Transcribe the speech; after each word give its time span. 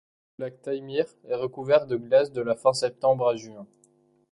Le 0.39 0.45
lac 0.45 0.63
Taïmyr 0.63 1.05
est 1.27 1.35
recouvert 1.35 1.85
de 1.85 1.95
glace 1.95 2.31
de 2.31 2.41
la 2.41 2.55
fin 2.55 2.71
de 2.71 2.75
septembre 2.75 3.27
à 3.29 3.35
juin. 3.35 3.67